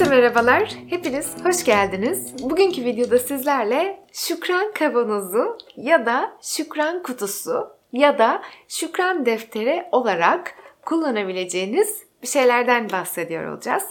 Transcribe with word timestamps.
Herkese 0.00 0.20
merhabalar. 0.20 0.74
Hepiniz 0.90 1.44
hoş 1.44 1.64
geldiniz. 1.64 2.34
Bugünkü 2.42 2.84
videoda 2.84 3.18
sizlerle 3.18 4.00
şükran 4.12 4.72
kavanozu 4.72 5.58
ya 5.76 6.06
da 6.06 6.32
şükran 6.42 7.02
kutusu 7.02 7.68
ya 7.92 8.18
da 8.18 8.42
şükran 8.68 9.26
defteri 9.26 9.84
olarak 9.92 10.54
kullanabileceğiniz 10.86 12.02
bir 12.22 12.26
şeylerden 12.28 12.90
bahsediyor 12.90 13.52
olacağız. 13.52 13.82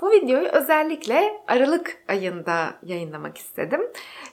Bu 0.00 0.10
videoyu 0.10 0.48
özellikle 0.48 1.42
Aralık 1.48 2.02
ayında 2.08 2.74
yayınlamak 2.82 3.38
istedim. 3.38 3.80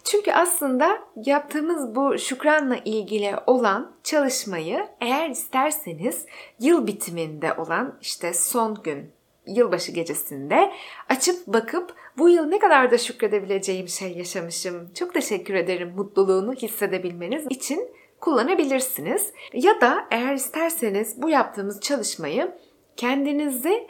Çünkü 0.04 0.32
aslında 0.32 1.00
yaptığımız 1.26 1.96
bu 1.96 2.18
şükranla 2.18 2.78
ilgili 2.86 3.36
olan 3.48 3.92
çalışmayı 4.04 4.88
eğer 5.02 5.30
isterseniz 5.30 6.26
yıl 6.60 6.88
bitiminde 6.88 7.54
olan 7.54 7.98
işte 8.02 8.34
son 8.34 8.76
gün 8.84 9.16
yılbaşı 9.48 9.92
gecesinde 9.92 10.72
açıp 11.10 11.48
bakıp 11.48 11.96
bu 12.18 12.30
yıl 12.30 12.46
ne 12.46 12.60
kadar 12.60 12.92
da 12.92 12.98
şükredebileceğim 12.98 13.88
şey 13.88 14.18
yaşamışım. 14.18 14.94
Çok 14.94 15.14
teşekkür 15.14 15.54
ederim 15.54 15.94
mutluluğunu 15.96 16.54
hissedebilmeniz 16.54 17.46
için 17.50 17.90
kullanabilirsiniz. 18.22 19.34
Ya 19.54 19.82
da 19.82 20.08
eğer 20.12 20.34
isterseniz 20.34 21.22
bu 21.22 21.30
yaptığımız 21.30 21.82
çalışmayı 21.82 22.52
kendinizi 22.98 23.88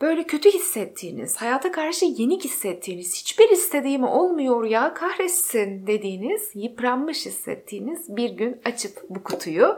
böyle 0.00 0.24
kötü 0.24 0.50
hissettiğiniz, 0.50 1.36
hayata 1.36 1.72
karşı 1.72 2.04
yenik 2.04 2.44
hissettiğiniz, 2.44 3.16
hiçbir 3.16 3.50
istediğim 3.50 4.04
olmuyor 4.04 4.64
ya 4.64 4.94
kahretsin 4.94 5.86
dediğiniz, 5.86 6.50
yıpranmış 6.54 7.26
hissettiğiniz 7.26 8.16
bir 8.16 8.30
gün 8.30 8.60
açıp 8.64 9.02
bu 9.08 9.22
kutuyu 9.22 9.76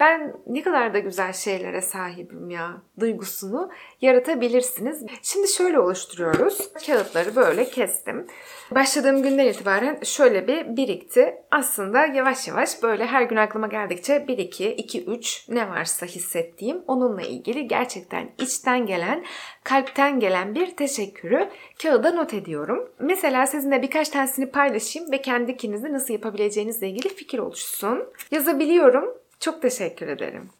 ben 0.00 0.34
ne 0.46 0.62
kadar 0.62 0.94
da 0.94 0.98
güzel 0.98 1.32
şeylere 1.32 1.80
sahibim 1.80 2.50
ya 2.50 2.82
duygusunu 3.00 3.70
yaratabilirsiniz. 4.00 5.02
Şimdi 5.22 5.48
şöyle 5.48 5.78
oluşturuyoruz. 5.78 6.72
Kağıtları 6.86 7.36
böyle 7.36 7.64
kestim. 7.64 8.26
Başladığım 8.70 9.22
günden 9.22 9.46
itibaren 9.46 9.98
şöyle 10.02 10.48
bir 10.48 10.76
birikti. 10.76 11.34
Aslında 11.50 12.06
yavaş 12.06 12.48
yavaş 12.48 12.82
böyle 12.82 13.06
her 13.06 13.22
gün 13.22 13.36
aklıma 13.36 13.66
geldikçe 13.66 14.28
1 14.28 14.38
2 14.38 14.72
2 14.72 15.04
3 15.04 15.48
ne 15.48 15.68
varsa 15.68 16.06
hissettiğim 16.06 16.82
onunla 16.86 17.22
ilgili 17.22 17.68
gerçekten 17.68 18.30
içten 18.38 18.86
gelen, 18.86 19.24
kalpten 19.64 20.20
gelen 20.20 20.54
bir 20.54 20.76
teşekkürü 20.76 21.48
kağıda 21.82 22.10
not 22.10 22.34
ediyorum. 22.34 22.88
Mesela 22.98 23.46
sizinle 23.46 23.82
birkaç 23.82 24.08
tanesini 24.08 24.50
paylaşayım 24.50 25.12
ve 25.12 25.22
kendi 25.22 25.52
ikinizi 25.52 25.92
nasıl 25.92 26.14
yapabileceğinizle 26.14 26.88
ilgili 26.88 27.08
fikir 27.08 27.38
oluşsun. 27.38 28.04
Yazabiliyorum 28.30 29.25
çok 29.40 29.62
teşekkür 29.62 30.08
ederim. 30.08 30.50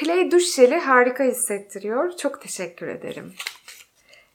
Clay 0.00 0.30
duş 0.30 0.54
jeli 0.54 0.78
harika 0.78 1.24
hissettiriyor. 1.24 2.16
Çok 2.16 2.40
teşekkür 2.42 2.88
ederim. 2.88 3.34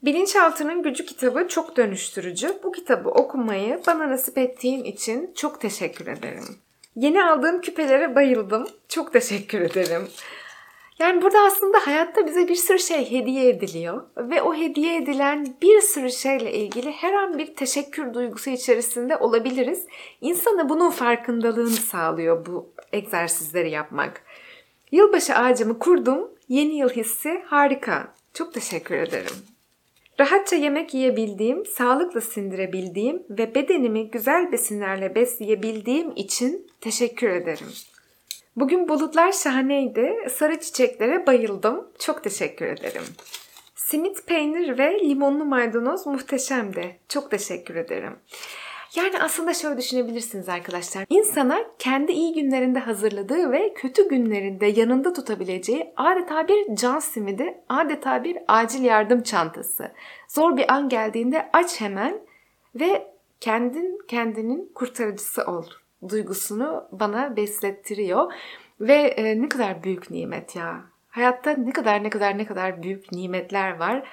Bilinçaltının 0.04 0.84
Gücü 0.84 1.06
kitabı 1.06 1.48
çok 1.48 1.78
dönüştürücü. 1.78 2.60
Bu 2.64 2.72
kitabı 2.72 3.10
okumayı 3.10 3.82
bana 3.88 4.10
nasip 4.10 4.38
ettiğin 4.38 4.84
için 4.84 5.34
çok 5.36 5.62
teşekkür 5.62 6.08
ederim. 6.08 6.58
Yeni 6.96 7.24
aldığım 7.24 7.62
küpelere 7.62 8.16
bayıldım. 8.16 8.68
Çok 8.88 9.14
teşekkür 9.14 9.62
ederim. 9.62 10.08
Yani 11.00 11.22
burada 11.22 11.40
aslında 11.40 11.78
hayatta 11.78 12.28
bize 12.28 12.48
bir 12.48 12.56
sürü 12.56 12.80
şey 12.80 13.12
hediye 13.12 13.50
ediliyor 13.50 14.04
ve 14.18 14.42
o 14.42 14.56
hediye 14.56 14.98
edilen 14.98 15.56
bir 15.62 15.82
sürü 15.82 16.12
şeyle 16.12 16.54
ilgili 16.54 16.92
her 16.92 17.14
an 17.14 17.38
bir 17.38 17.56
teşekkür 17.56 18.14
duygusu 18.14 18.50
içerisinde 18.50 19.18
olabiliriz. 19.18 19.86
İnsana 20.22 20.70
bunun 20.70 20.90
farkındalığını 20.90 21.70
sağlıyor 21.70 22.46
bu 22.46 22.74
egzersizleri 22.92 23.72
yapmak. 23.72 24.22
Yılbaşı 24.92 25.36
ağacımı 25.36 25.80
kurdum. 25.80 26.32
Yeni 26.50 26.78
yıl 26.78 26.90
hissi 26.90 27.44
harika. 27.46 28.14
Çok 28.34 28.54
teşekkür 28.54 28.96
ederim. 28.96 29.36
Rahatça 30.20 30.56
yemek 30.56 30.94
yiyebildiğim, 30.94 31.66
sağlıklı 31.66 32.22
sindirebildiğim 32.22 33.24
ve 33.30 33.56
bedenimi 33.56 34.12
güzel 34.12 34.52
besinlerle 34.52 35.16
besleyebildiğim 35.16 36.12
için 36.16 36.68
teşekkür 36.82 37.30
ederim. 37.30 37.68
Bugün 38.56 38.88
bulutlar 38.88 39.32
şahaneydi. 39.32 40.16
Sarı 40.30 40.60
çiçeklere 40.60 41.28
bayıldım. 41.28 41.88
Çok 42.00 42.24
teşekkür 42.24 42.66
ederim. 42.66 43.04
Simit 43.76 44.28
peynir 44.28 44.78
ve 44.78 45.00
limonlu 45.00 45.46
maydanoz 45.46 46.08
muhteşemdi. 46.08 47.00
Çok 47.10 47.32
teşekkür 47.32 47.76
ederim. 47.76 48.16
Yani 48.96 49.20
aslında 49.22 49.54
şöyle 49.54 49.78
düşünebilirsiniz 49.78 50.50
arkadaşlar. 50.50 51.06
İnsana 51.10 51.60
kendi 51.80 52.12
iyi 52.12 52.34
günlerinde 52.34 52.80
hazırladığı 52.80 53.52
ve 53.52 53.74
kötü 53.74 54.10
günlerinde 54.10 54.66
yanında 54.66 55.14
tutabileceği 55.14 55.94
adeta 55.96 56.48
bir 56.48 56.76
can 56.76 57.00
simidi, 57.00 57.64
adeta 57.70 58.24
bir 58.24 58.38
acil 58.48 58.84
yardım 58.84 59.24
çantası. 59.24 59.92
Zor 60.28 60.58
bir 60.58 60.74
an 60.74 60.90
geldiğinde 60.90 61.50
aç 61.54 61.82
hemen 61.82 62.22
ve 62.76 63.08
kendin 63.40 64.00
kendinin 64.08 64.72
kurtarıcısı 64.76 65.44
ol 65.44 65.66
duygusunu 66.10 66.88
bana 66.92 67.36
beslettiriyor. 67.36 68.34
Ve 68.82 68.94
e, 68.94 69.42
ne 69.42 69.50
kadar 69.50 69.84
büyük 69.84 70.12
nimet 70.12 70.56
ya. 70.56 70.82
Hayatta 71.10 71.52
ne 71.52 71.72
kadar 71.72 72.04
ne 72.04 72.10
kadar 72.10 72.38
ne 72.38 72.46
kadar 72.46 72.84
büyük 72.84 73.12
nimetler 73.12 73.80
var. 73.80 74.08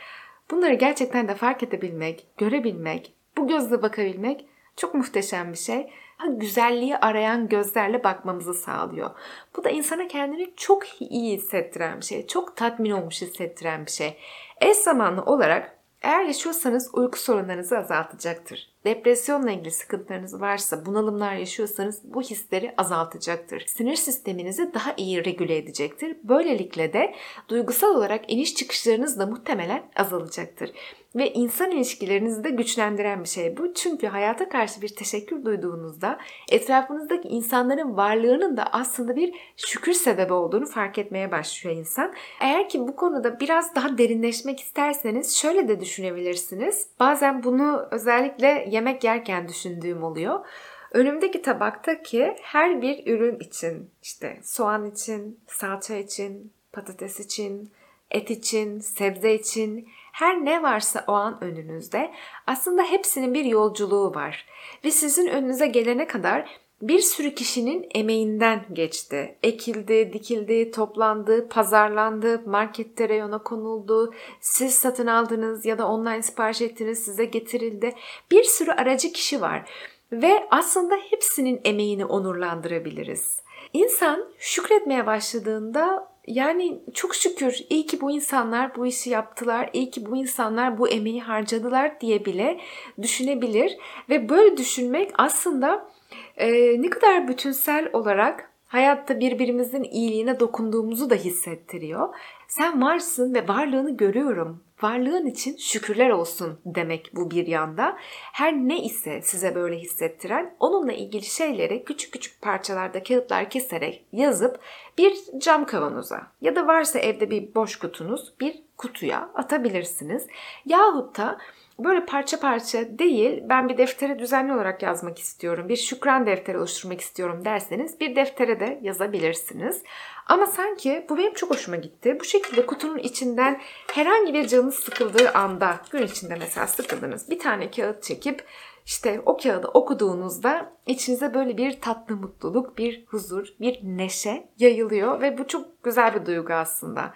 Bunları 0.50 0.74
gerçekten 0.74 1.28
de 1.28 1.34
fark 1.34 1.62
edebilmek, 1.62 2.26
görebilmek, 2.36 3.12
bu 3.36 3.48
gözle 3.48 3.82
bakabilmek 3.82 4.46
çok 4.76 4.94
muhteşem 4.94 5.52
bir 5.52 5.58
şey. 5.58 5.90
Güzelliği 6.28 6.96
arayan 6.96 7.48
gözlerle 7.48 8.04
bakmamızı 8.04 8.54
sağlıyor. 8.54 9.10
Bu 9.56 9.64
da 9.64 9.70
insana 9.70 10.08
kendini 10.08 10.52
çok 10.56 11.02
iyi 11.02 11.36
hissettiren 11.36 12.00
bir 12.00 12.04
şey. 12.04 12.26
Çok 12.26 12.56
tatmin 12.56 12.90
olmuş 12.90 13.22
hissettiren 13.22 13.86
bir 13.86 13.90
şey. 13.90 14.16
Eş 14.60 14.76
zamanlı 14.76 15.22
olarak 15.22 15.76
eğer 16.02 16.24
yaşıyorsanız 16.24 16.90
uyku 16.92 17.18
sorunlarınızı 17.18 17.78
azaltacaktır. 17.78 18.70
Depresyonla 18.86 19.50
ilgili 19.50 19.70
sıkıntılarınız 19.70 20.40
varsa, 20.40 20.86
bunalımlar 20.86 21.34
yaşıyorsanız 21.34 22.00
bu 22.04 22.22
hisleri 22.22 22.74
azaltacaktır. 22.76 23.64
Sinir 23.66 23.96
sisteminizi 23.96 24.74
daha 24.74 24.94
iyi 24.96 25.24
regüle 25.24 25.56
edecektir. 25.56 26.16
Böylelikle 26.24 26.92
de 26.92 27.14
duygusal 27.48 27.96
olarak 27.96 28.32
iniş 28.32 28.54
çıkışlarınız 28.54 29.18
da 29.18 29.26
muhtemelen 29.26 29.82
azalacaktır. 29.96 30.70
Ve 31.16 31.32
insan 31.32 31.70
ilişkilerinizi 31.70 32.44
de 32.44 32.50
güçlendiren 32.50 33.24
bir 33.24 33.28
şey 33.28 33.56
bu. 33.56 33.74
Çünkü 33.74 34.06
hayata 34.06 34.48
karşı 34.48 34.82
bir 34.82 34.88
teşekkür 34.88 35.44
duyduğunuzda 35.44 36.18
etrafınızdaki 36.50 37.28
insanların 37.28 37.96
varlığının 37.96 38.56
da 38.56 38.64
aslında 38.72 39.16
bir 39.16 39.34
şükür 39.56 39.92
sebebi 39.92 40.32
olduğunu 40.32 40.66
fark 40.66 40.98
etmeye 40.98 41.30
başlıyor 41.30 41.76
insan. 41.76 42.12
Eğer 42.40 42.68
ki 42.68 42.80
bu 42.80 42.96
konuda 42.96 43.40
biraz 43.40 43.74
daha 43.74 43.98
derinleşmek 43.98 44.60
isterseniz 44.60 45.36
şöyle 45.36 45.68
de 45.68 45.80
düşünebilirsiniz. 45.80 46.88
Bazen 47.00 47.42
bunu 47.42 47.88
özellikle 47.90 48.66
yemek 48.76 49.04
yerken 49.04 49.48
düşündüğüm 49.48 50.02
oluyor. 50.02 50.46
Önümdeki 50.92 51.42
tabaktaki 51.42 52.36
her 52.42 52.82
bir 52.82 53.06
ürün 53.06 53.38
için 53.38 53.90
işte 54.02 54.40
soğan 54.42 54.90
için, 54.90 55.40
salça 55.46 55.96
için, 55.96 56.52
patates 56.72 57.20
için, 57.20 57.72
et 58.10 58.30
için, 58.30 58.78
sebze 58.78 59.34
için 59.34 59.88
her 60.12 60.44
ne 60.44 60.62
varsa 60.62 61.04
o 61.06 61.12
an 61.12 61.44
önünüzde 61.44 62.12
aslında 62.46 62.82
hepsinin 62.82 63.34
bir 63.34 63.44
yolculuğu 63.44 64.14
var. 64.14 64.46
Ve 64.84 64.90
sizin 64.90 65.26
önünüze 65.26 65.66
gelene 65.66 66.06
kadar 66.06 66.60
bir 66.82 66.98
sürü 66.98 67.34
kişinin 67.34 67.86
emeğinden 67.94 68.64
geçti. 68.72 69.38
Ekildi, 69.42 70.10
dikildi, 70.12 70.70
toplandı, 70.70 71.48
pazarlandı, 71.48 72.42
markette 72.46 73.08
reyona 73.08 73.42
konuldu, 73.42 74.14
siz 74.40 74.74
satın 74.74 75.06
aldınız 75.06 75.66
ya 75.66 75.78
da 75.78 75.88
online 75.88 76.22
sipariş 76.22 76.62
ettiniz, 76.62 77.04
size 77.04 77.24
getirildi. 77.24 77.94
Bir 78.30 78.44
sürü 78.44 78.70
aracı 78.70 79.12
kişi 79.12 79.40
var 79.40 79.70
ve 80.12 80.46
aslında 80.50 80.94
hepsinin 81.10 81.60
emeğini 81.64 82.04
onurlandırabiliriz. 82.04 83.40
İnsan 83.72 84.24
şükretmeye 84.38 85.06
başladığında 85.06 86.08
yani 86.26 86.80
çok 86.94 87.14
şükür 87.14 87.58
iyi 87.70 87.86
ki 87.86 88.00
bu 88.00 88.10
insanlar 88.10 88.76
bu 88.76 88.86
işi 88.86 89.10
yaptılar, 89.10 89.70
iyi 89.72 89.90
ki 89.90 90.06
bu 90.06 90.16
insanlar 90.16 90.78
bu 90.78 90.88
emeği 90.88 91.22
harcadılar 91.22 92.00
diye 92.00 92.24
bile 92.24 92.60
düşünebilir 93.02 93.76
ve 94.08 94.28
böyle 94.28 94.56
düşünmek 94.56 95.10
aslında 95.18 95.88
e, 96.36 96.82
ne 96.82 96.90
kadar 96.90 97.28
bütünsel 97.28 97.90
olarak 97.92 98.50
hayatta 98.66 99.20
birbirimizin 99.20 99.82
iyiliğine 99.82 100.40
dokunduğumuzu 100.40 101.10
da 101.10 101.14
hissettiriyor. 101.14 102.14
Sen 102.48 102.82
varsın 102.82 103.34
ve 103.34 103.48
varlığını 103.48 103.96
görüyorum. 103.96 104.62
Varlığın 104.82 105.26
için 105.26 105.56
şükürler 105.56 106.10
olsun 106.10 106.58
demek 106.66 107.10
bu 107.14 107.30
bir 107.30 107.46
yanda. 107.46 107.96
Her 108.32 108.54
ne 108.54 108.82
ise 108.84 109.22
size 109.22 109.54
böyle 109.54 109.78
hissettiren 109.78 110.54
onunla 110.60 110.92
ilgili 110.92 111.24
şeyleri 111.24 111.84
küçük 111.84 112.12
küçük 112.12 112.42
parçalarda 112.42 113.02
kağıtlar 113.02 113.50
keserek 113.50 114.04
yazıp 114.12 114.60
bir 114.98 115.16
cam 115.38 115.66
kavanoza 115.66 116.26
ya 116.40 116.56
da 116.56 116.66
varsa 116.66 116.98
evde 116.98 117.30
bir 117.30 117.54
boş 117.54 117.76
kutunuz 117.76 118.34
bir 118.40 118.62
kutuya 118.76 119.30
atabilirsiniz. 119.34 120.26
Yahut 120.66 121.18
da 121.18 121.38
böyle 121.78 122.06
parça 122.06 122.40
parça 122.40 122.98
değil 122.98 123.42
ben 123.48 123.68
bir 123.68 123.78
deftere 123.78 124.18
düzenli 124.18 124.52
olarak 124.52 124.82
yazmak 124.82 125.18
istiyorum. 125.18 125.68
Bir 125.68 125.76
şükran 125.76 126.26
defteri 126.26 126.58
oluşturmak 126.58 127.00
istiyorum 127.00 127.44
derseniz 127.44 128.00
bir 128.00 128.16
deftere 128.16 128.60
de 128.60 128.80
yazabilirsiniz. 128.82 129.82
Ama 130.26 130.46
sanki 130.46 131.06
bu 131.08 131.18
benim 131.18 131.34
çok 131.34 131.50
hoşuma 131.50 131.76
gitti. 131.76 132.16
Bu 132.20 132.24
şekilde 132.24 132.66
kutunun 132.66 132.98
içinden 132.98 133.60
herhangi 133.92 134.34
bir 134.34 134.46
canınız 134.46 134.74
sıkıldığı 134.74 135.30
anda, 135.30 135.80
gün 135.90 136.02
içinde 136.02 136.36
mesela 136.38 136.66
sıkıldınız. 136.66 137.30
Bir 137.30 137.38
tane 137.38 137.70
kağıt 137.70 138.02
çekip 138.02 138.44
işte 138.86 139.20
o 139.26 139.36
kağıdı 139.36 139.68
okuduğunuzda 139.68 140.72
içinize 140.86 141.34
böyle 141.34 141.56
bir 141.56 141.80
tatlı 141.80 142.16
mutluluk, 142.16 142.78
bir 142.78 143.04
huzur, 143.06 143.46
bir 143.60 143.80
neşe 143.82 144.48
yayılıyor 144.58 145.20
ve 145.20 145.38
bu 145.38 145.46
çok 145.46 145.82
güzel 145.82 146.14
bir 146.14 146.26
duygu 146.26 146.52
aslında. 146.52 147.14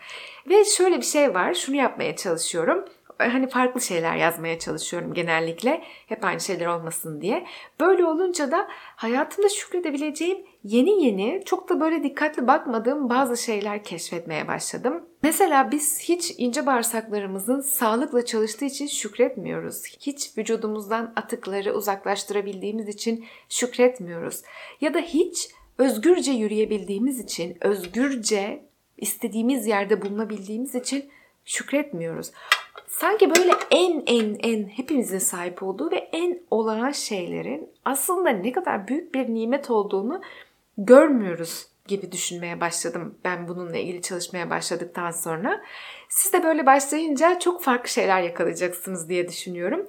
Ve 0.49 0.65
şöyle 0.65 0.97
bir 0.97 1.03
şey 1.03 1.35
var, 1.35 1.55
şunu 1.55 1.77
yapmaya 1.77 2.17
çalışıyorum 2.17 2.85
hani 3.29 3.49
farklı 3.49 3.81
şeyler 3.81 4.17
yazmaya 4.17 4.59
çalışıyorum 4.59 5.15
genellikle. 5.15 5.83
Hep 6.07 6.25
aynı 6.25 6.41
şeyler 6.41 6.67
olmasın 6.67 7.21
diye. 7.21 7.47
Böyle 7.81 8.05
olunca 8.05 8.51
da 8.51 8.69
hayatımda 8.97 9.49
şükredebileceğim 9.49 10.39
yeni 10.65 11.05
yeni 11.05 11.43
çok 11.45 11.69
da 11.69 11.81
böyle 11.81 12.03
dikkatli 12.03 12.47
bakmadığım 12.47 13.11
bazı 13.11 13.37
şeyler 13.37 13.85
keşfetmeye 13.85 14.49
başladım. 14.49 15.05
Mesela 15.23 15.71
biz 15.71 16.01
hiç 16.01 16.35
ince 16.39 16.67
bağırsaklarımızın 16.67 17.61
sağlıkla 17.61 18.25
çalıştığı 18.25 18.65
için 18.65 18.87
şükretmiyoruz. 18.87 19.83
Hiç 20.01 20.39
vücudumuzdan 20.39 21.13
atıkları 21.17 21.75
uzaklaştırabildiğimiz 21.75 22.89
için 22.89 23.25
şükretmiyoruz. 23.49 24.43
Ya 24.81 24.95
da 24.95 24.99
hiç 24.99 25.49
özgürce 25.79 26.33
yürüyebildiğimiz 26.33 27.21
için, 27.21 27.57
özgürce 27.61 28.63
istediğimiz 28.99 29.67
yerde 29.67 30.03
bulunabildiğimiz 30.03 30.75
için 30.75 31.11
şükretmiyoruz. 31.45 32.31
Sanki 32.89 33.31
böyle 33.31 33.53
en 33.71 34.03
en 34.07 34.37
en 34.43 34.69
hepimizin 34.69 35.19
sahip 35.19 35.63
olduğu 35.63 35.91
ve 35.91 35.97
en 35.97 36.43
olağan 36.51 36.91
şeylerin 36.91 37.71
aslında 37.85 38.31
ne 38.31 38.53
kadar 38.53 38.89
büyük 38.89 39.15
bir 39.15 39.35
nimet 39.35 39.71
olduğunu 39.71 40.21
görmüyoruz 40.79 41.67
gibi 41.91 42.13
düşünmeye 42.13 42.61
başladım 42.61 43.19
ben 43.25 43.49
bununla 43.49 43.77
ilgili 43.77 44.03
çalışmaya 44.03 44.51
başladıktan 44.51 45.11
sonra. 45.11 45.61
Siz 46.09 46.33
de 46.33 46.43
böyle 46.43 46.67
başlayınca 46.67 47.39
çok 47.39 47.63
farklı 47.63 47.89
şeyler 47.89 48.23
yakalayacaksınız 48.23 49.09
diye 49.09 49.29
düşünüyorum. 49.29 49.87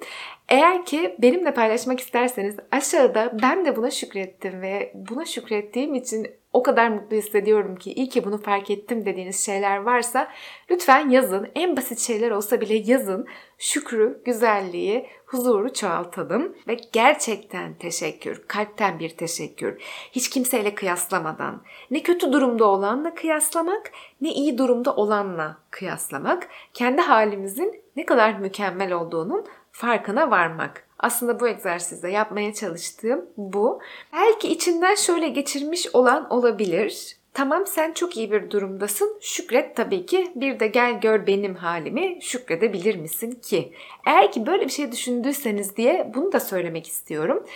Eğer 0.48 0.84
ki 0.84 1.16
benimle 1.18 1.54
paylaşmak 1.54 2.00
isterseniz 2.00 2.56
aşağıda 2.70 3.38
ben 3.42 3.64
de 3.64 3.76
buna 3.76 3.90
şükrettim 3.90 4.62
ve 4.62 4.92
buna 4.94 5.24
şükrettiğim 5.24 5.94
için 5.94 6.41
o 6.52 6.62
kadar 6.62 6.88
mutlu 6.88 7.16
hissediyorum 7.16 7.76
ki 7.76 7.92
iyi 7.92 8.08
ki 8.08 8.24
bunu 8.24 8.42
fark 8.42 8.70
ettim 8.70 9.06
dediğiniz 9.06 9.46
şeyler 9.46 9.76
varsa 9.76 10.28
lütfen 10.70 11.10
yazın. 11.10 11.48
En 11.54 11.76
basit 11.76 11.98
şeyler 11.98 12.30
olsa 12.30 12.60
bile 12.60 12.74
yazın. 12.74 13.26
Şükrü, 13.58 14.22
güzelliği, 14.24 15.06
huzuru 15.26 15.72
çoğaltalım 15.72 16.56
ve 16.68 16.76
gerçekten 16.92 17.74
teşekkür, 17.74 18.42
kalpten 18.48 18.98
bir 18.98 19.08
teşekkür. 19.08 19.82
Hiç 20.12 20.30
kimseyle 20.30 20.74
kıyaslamadan, 20.74 21.62
ne 21.90 22.02
kötü 22.02 22.32
durumda 22.32 22.64
olanla 22.64 23.14
kıyaslamak, 23.14 23.92
ne 24.20 24.32
iyi 24.32 24.58
durumda 24.58 24.96
olanla 24.96 25.58
kıyaslamak, 25.70 26.48
kendi 26.74 27.02
halimizin 27.02 27.82
ne 27.96 28.06
kadar 28.06 28.38
mükemmel 28.38 28.92
olduğunun 28.92 29.46
farkına 29.72 30.30
varmak. 30.30 30.86
Aslında 30.98 31.40
bu 31.40 31.48
egzersizde 31.48 32.08
yapmaya 32.08 32.54
çalıştığım 32.54 33.26
bu. 33.36 33.80
Belki 34.12 34.48
içinden 34.48 34.94
şöyle 34.94 35.28
geçirmiş 35.28 35.94
olan 35.94 36.30
olabilir. 36.30 37.16
Tamam 37.34 37.66
sen 37.66 37.92
çok 37.92 38.16
iyi 38.16 38.32
bir 38.32 38.50
durumdasın. 38.50 39.18
Şükret 39.20 39.76
tabii 39.76 40.06
ki. 40.06 40.32
Bir 40.34 40.60
de 40.60 40.66
gel 40.66 41.00
gör 41.00 41.26
benim 41.26 41.54
halimi 41.54 42.18
şükredebilir 42.22 42.96
misin 42.96 43.30
ki? 43.30 43.72
Eğer 44.06 44.32
ki 44.32 44.46
böyle 44.46 44.64
bir 44.64 44.70
şey 44.72 44.92
düşündüyseniz 44.92 45.76
diye 45.76 46.12
bunu 46.14 46.32
da 46.32 46.40
söylemek 46.40 46.86
istiyorum. 46.86 47.46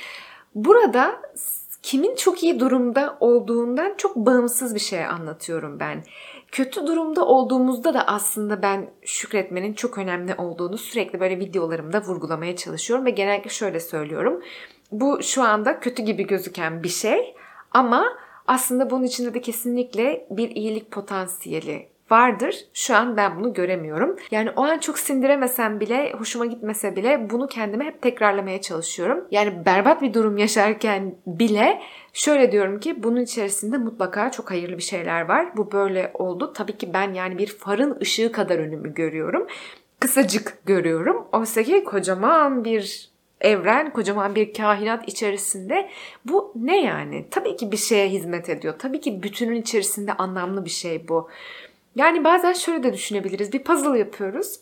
Burada 0.55 1.23
kimin 1.83 2.15
çok 2.15 2.43
iyi 2.43 2.61
durumda 2.61 3.17
olduğundan 3.21 3.95
çok 3.97 4.17
bağımsız 4.17 4.75
bir 4.75 4.81
şey 4.81 5.05
anlatıyorum 5.05 5.81
ben. 5.81 6.03
Kötü 6.53 6.87
durumda 6.87 7.27
olduğumuzda 7.27 7.95
da 7.95 8.07
aslında 8.07 8.63
ben 8.63 8.91
şükretmenin 9.03 9.75
çok 9.75 9.99
önemli 9.99 10.35
olduğunu 10.35 10.79
sürekli 10.79 11.21
böyle 11.21 11.39
videolarımda 11.39 12.01
vurgulamaya 12.03 12.57
çalışıyorum 12.57 13.07
ve 13.07 13.11
genellikle 13.11 13.51
şöyle 13.51 13.81
söylüyorum. 13.81 14.43
Bu 14.93 15.23
şu 15.23 15.43
anda 15.43 15.81
kötü 15.81 16.03
gibi 16.03 16.27
gözüken 16.27 16.83
bir 16.83 16.89
şey 16.89 17.35
ama 17.73 18.05
aslında 18.47 18.91
bunun 18.91 19.05
içinde 19.05 19.35
de 19.35 19.41
kesinlikle 19.41 20.27
bir 20.31 20.51
iyilik 20.51 20.91
potansiyeli 20.91 21.89
vardır. 22.11 22.65
Şu 22.75 22.97
an 22.97 23.17
ben 23.17 23.37
bunu 23.39 23.55
göremiyorum. 23.55 24.17
Yani 24.31 24.51
o 24.51 24.63
an 24.63 24.79
çok 24.79 24.99
sindiremesem 24.99 25.81
bile, 25.81 26.13
hoşuma 26.13 26.47
gitmese 26.47 26.97
bile 26.97 27.31
bunu 27.31 27.47
kendime 27.47 27.85
hep 27.85 28.03
tekrarlamaya 28.03 28.61
çalışıyorum. 28.61 29.25
Yani 29.31 29.67
berbat 29.67 30.03
bir 30.03 30.15
durum 30.15 30.39
yaşarken 30.39 31.15
bile 31.27 31.83
şöyle 32.13 32.53
diyorum 32.53 32.81
ki 32.81 33.03
bunun 33.03 33.21
içerisinde 33.21 33.79
mutlaka 33.79 34.31
çok 34.31 34.51
hayırlı 34.51 34.79
bir 34.79 34.83
şeyler 34.83 35.23
var. 35.23 35.57
Bu 35.57 35.73
böyle 35.73 36.11
oldu. 36.15 36.53
Tabii 36.53 36.77
ki 36.79 36.93
ben 36.93 37.13
yani 37.13 37.39
bir 37.39 37.47
farın 37.47 37.99
ışığı 38.01 38.33
kadar 38.33 38.59
önümü 38.59 38.95
görüyorum. 38.95 39.47
Kısacık 40.01 40.59
görüyorum. 40.67 41.27
Oysa 41.33 41.63
ki 41.63 41.85
kocaman 41.85 42.65
bir 42.65 43.11
evren, 43.41 43.93
kocaman 43.93 44.35
bir 44.35 44.55
kainat 44.55 45.09
içerisinde 45.09 45.89
bu 46.25 46.53
ne 46.57 46.83
yani? 46.83 47.27
Tabii 47.31 47.57
ki 47.57 47.73
bir 47.73 47.77
şeye 47.77 48.09
hizmet 48.09 48.49
ediyor. 48.49 48.75
Tabii 48.79 49.01
ki 49.01 49.23
bütünün 49.23 49.61
içerisinde 49.61 50.13
anlamlı 50.13 50.65
bir 50.65 50.71
şey 50.71 51.09
bu. 51.09 51.29
Yani 51.97 52.25
bazen 52.25 52.53
şöyle 52.53 52.83
de 52.83 52.93
düşünebiliriz. 52.93 53.53
Bir 53.53 53.65
puzzle 53.65 53.99
yapıyoruz 53.99 54.61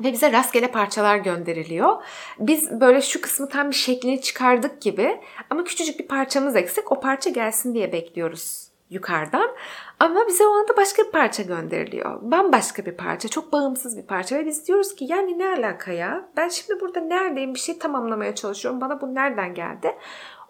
ve 0.00 0.12
bize 0.12 0.32
rastgele 0.32 0.70
parçalar 0.70 1.16
gönderiliyor. 1.16 2.02
Biz 2.38 2.80
böyle 2.80 3.02
şu 3.02 3.20
kısmı 3.20 3.48
tam 3.48 3.70
bir 3.70 3.74
şeklini 3.74 4.20
çıkardık 4.20 4.82
gibi 4.82 5.20
ama 5.50 5.64
küçücük 5.64 5.98
bir 5.98 6.06
parçamız 6.06 6.56
eksik. 6.56 6.92
O 6.92 7.00
parça 7.00 7.30
gelsin 7.30 7.74
diye 7.74 7.92
bekliyoruz 7.92 8.66
yukarıdan. 8.90 9.50
Ama 10.00 10.26
bize 10.28 10.46
o 10.46 10.50
anda 10.50 10.76
başka 10.76 11.02
bir 11.02 11.10
parça 11.10 11.42
gönderiliyor. 11.42 12.18
Bambaşka 12.22 12.86
bir 12.86 12.96
parça, 12.96 13.28
çok 13.28 13.52
bağımsız 13.52 13.96
bir 13.96 14.06
parça 14.06 14.36
ve 14.36 14.46
biz 14.46 14.66
diyoruz 14.66 14.94
ki 14.94 15.04
yani 15.08 15.38
ne 15.38 15.48
alaka 15.48 15.92
ya? 15.92 16.28
Ben 16.36 16.48
şimdi 16.48 16.80
burada 16.80 17.00
neredeyim 17.00 17.54
bir 17.54 17.58
şey 17.58 17.78
tamamlamaya 17.78 18.34
çalışıyorum. 18.34 18.80
Bana 18.80 19.00
bu 19.00 19.14
nereden 19.14 19.54
geldi? 19.54 19.96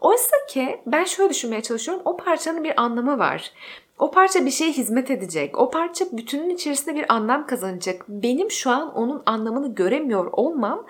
Oysa 0.01 0.37
ki 0.49 0.81
ben 0.87 1.05
şöyle 1.05 1.31
düşünmeye 1.31 1.63
çalışıyorum. 1.63 2.03
O 2.05 2.17
parçanın 2.17 2.65
bir 2.65 2.81
anlamı 2.81 3.19
var. 3.19 3.53
O 3.99 4.11
parça 4.11 4.47
bir 4.47 4.51
şeye 4.51 4.73
hizmet 4.73 5.11
edecek. 5.11 5.59
O 5.59 5.71
parça 5.71 6.05
bütünün 6.13 6.51
içerisinde 6.51 6.95
bir 6.95 7.13
anlam 7.13 7.47
kazanacak. 7.47 8.05
Benim 8.09 8.51
şu 8.51 8.71
an 8.71 8.95
onun 8.95 9.23
anlamını 9.27 9.75
göremiyor 9.75 10.29
olmam 10.33 10.87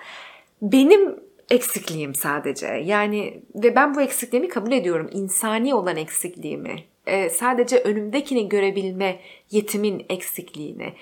benim 0.61 1.19
eksikliğim 1.49 2.15
sadece. 2.15 2.67
Yani 2.67 3.41
ve 3.55 3.75
ben 3.75 3.95
bu 3.95 4.01
eksikliğimi 4.01 4.49
kabul 4.49 4.71
ediyorum. 4.71 5.09
İnsani 5.11 5.75
olan 5.75 5.97
eksikliğimi. 5.97 6.75
Ee, 7.07 7.29
sadece 7.29 7.79
önümdekini 7.79 8.49
görebilme 8.49 9.19
yetimin 9.51 10.05
eksikliğini. 10.09 10.93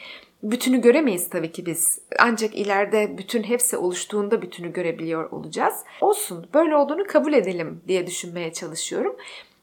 Bütünü 0.44 0.82
göremeyiz 0.82 1.30
tabii 1.30 1.52
ki 1.52 1.66
biz. 1.66 2.00
Ancak 2.20 2.56
ileride 2.56 3.18
bütün 3.18 3.44
hepsi 3.44 3.78
oluştuğunda 3.78 4.42
bütünü 4.42 4.74
görebiliyor 4.74 5.32
olacağız. 5.32 5.76
Olsun, 6.02 6.48
böyle 6.54 6.76
olduğunu 6.76 7.04
kabul 7.08 7.34
edelim 7.34 7.82
diye 7.88 8.08
düşünmeye 8.08 8.54
çalışıyorum. 8.54 9.16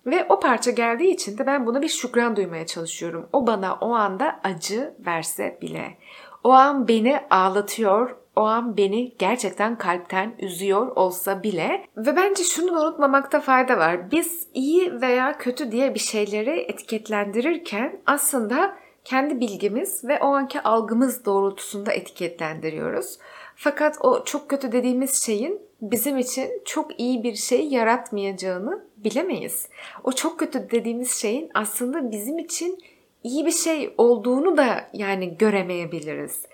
Ve 0.07 0.27
o 0.29 0.41
parça 0.41 0.71
geldiği 0.71 1.15
için 1.15 1.39
de 1.39 1.47
ben 1.47 1.67
buna 1.67 1.83
bir 1.83 1.89
şükran 1.89 2.37
duymaya 2.37 2.67
çalışıyorum. 2.67 3.29
O 3.33 3.47
bana 3.47 3.75
o 3.75 3.95
anda 3.95 4.41
acı 4.45 4.95
verse 5.07 5.59
bile. 5.63 5.99
O 6.45 6.51
an 6.51 6.89
beni 6.89 7.21
ağlatıyor, 7.31 8.17
o 8.37 8.41
an 8.41 8.77
beni 8.77 9.15
gerçekten 9.19 9.79
kalpten 9.79 10.35
üzüyor 10.39 10.87
olsa 10.97 11.43
bile 11.43 11.87
ve 11.97 12.17
bence 12.17 12.45
şunu 12.45 12.81
unutmamakta 12.81 13.41
fayda 13.41 13.79
var. 13.79 14.11
Biz 14.11 14.49
iyi 14.55 15.01
veya 15.01 15.39
kötü 15.39 15.73
diye 15.73 15.95
bir 15.95 16.01
şeyleri 16.01 16.61
etiketlendirirken 16.61 18.01
aslında 18.07 18.77
kendi 19.05 19.41
bilgimiz 19.41 20.05
ve 20.05 20.19
o 20.21 20.27
anki 20.27 20.61
algımız 20.61 21.25
doğrultusunda 21.25 21.93
etiketlendiriyoruz. 21.93 23.19
Fakat 23.57 23.97
o 24.01 24.25
çok 24.25 24.49
kötü 24.49 24.73
dediğimiz 24.73 25.23
şeyin 25.23 25.61
bizim 25.81 26.19
için 26.19 26.63
çok 26.65 27.01
iyi 27.01 27.23
bir 27.23 27.35
şey 27.35 27.69
yaratmayacağını 27.69 28.85
bilemeyiz. 28.97 29.69
O 30.05 30.13
çok 30.13 30.39
kötü 30.39 30.71
dediğimiz 30.71 31.13
şeyin 31.13 31.51
aslında 31.55 32.11
bizim 32.11 32.39
için 32.39 32.79
iyi 33.25 33.47
bir 33.47 33.53
şey 33.53 33.95
olduğunu 33.99 34.57
da 34.57 34.89
yani 34.93 35.39
göremeyebiliriz. 35.39 36.47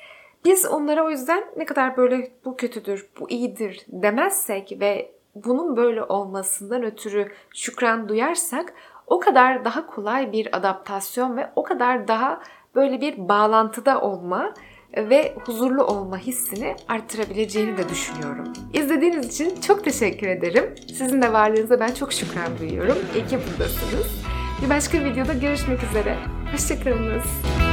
Biz 0.44 0.66
onlara 0.66 1.04
o 1.04 1.10
yüzden 1.10 1.44
ne 1.56 1.64
kadar 1.64 1.96
böyle 1.96 2.30
bu 2.44 2.56
kötüdür, 2.56 3.08
bu 3.20 3.30
iyidir 3.30 3.86
demezsek 3.88 4.76
ve 4.80 5.10
bunun 5.34 5.76
böyle 5.76 6.02
olmasından 6.02 6.82
ötürü 6.82 7.32
şükran 7.54 8.08
duyarsak 8.08 8.74
o 9.06 9.20
kadar 9.20 9.64
daha 9.64 9.86
kolay 9.86 10.32
bir 10.32 10.56
adaptasyon 10.56 11.36
ve 11.36 11.50
o 11.56 11.62
kadar 11.62 12.08
daha 12.08 12.40
böyle 12.74 13.00
bir 13.00 13.28
bağlantıda 13.28 14.00
olma 14.00 14.54
ve 14.96 15.34
huzurlu 15.44 15.84
olma 15.84 16.18
hissini 16.18 16.76
arttırabileceğini 16.88 17.76
de 17.78 17.88
düşünüyorum. 17.88 18.52
İzlediğiniz 18.72 19.26
için 19.34 19.60
çok 19.60 19.84
teşekkür 19.84 20.26
ederim. 20.26 20.74
Sizin 20.88 21.22
de 21.22 21.32
varlığınıza 21.32 21.80
ben 21.80 21.94
çok 21.94 22.12
şükran 22.12 22.58
duyuyorum. 22.58 22.98
İyi 23.14 23.26
ki 23.26 23.38
buradasınız. 23.48 24.06
Bir 24.64 24.70
başka 24.70 25.04
videoda 25.04 25.32
görüşmek 25.32 25.78
üzere. 25.84 26.16
Hoşçakalınız. 26.52 27.67